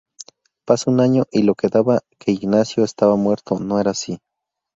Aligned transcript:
Pasa 0.65 0.89
un 0.89 0.99
año 0.99 1.25
y 1.29 1.43
lo 1.43 1.53
que 1.53 1.67
daba 1.67 1.99
que 2.17 2.31
Ignacio 2.31 2.83
estaba 2.83 3.15
muerto, 3.17 3.59
no 3.59 3.79
era 3.79 3.91
así. 3.91 4.17